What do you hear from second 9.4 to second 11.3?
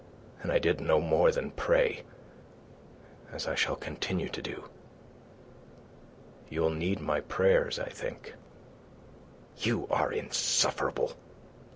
"You are insufferable!"